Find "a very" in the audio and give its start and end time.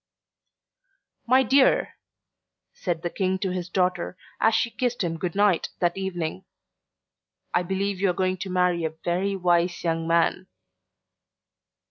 8.83-9.35